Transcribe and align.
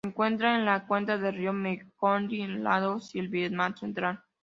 Se 0.03 0.07
encuentra 0.07 0.55
en 0.55 0.65
la 0.65 0.87
cuenca 0.87 1.19
del 1.19 1.35
río 1.35 1.53
Mekong, 1.53 2.31
Laos 2.63 3.13
y 3.13 3.19
el 3.19 3.27
Vietnam 3.27 3.75
central. 3.77 4.19